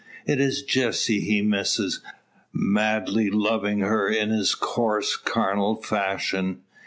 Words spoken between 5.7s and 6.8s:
fashion.